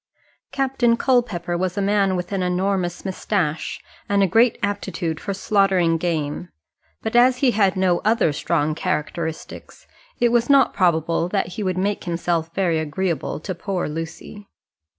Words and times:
Captain 0.51 0.97
Culpepper 0.97 1.55
was 1.55 1.77
a 1.77 1.79
man 1.79 2.15
with 2.15 2.31
an 2.31 2.41
enormous 2.41 3.05
moustache, 3.05 3.79
and 4.09 4.23
a 4.23 4.27
great 4.27 4.57
aptitude 4.63 5.19
for 5.19 5.31
slaughtering 5.31 5.97
game; 5.97 6.49
but 7.03 7.15
as 7.15 7.37
he 7.37 7.51
had 7.51 7.77
no 7.77 7.99
other 7.99 8.33
strong 8.33 8.73
characteristics, 8.73 9.85
it 10.19 10.29
was 10.29 10.49
not 10.49 10.73
probable 10.73 11.27
that 11.29 11.49
he 11.49 11.61
would 11.61 11.77
make 11.77 12.05
himself 12.05 12.49
very 12.55 12.79
agreeable 12.79 13.39
to 13.39 13.53
poor 13.53 13.87
Lucy. 13.87 14.47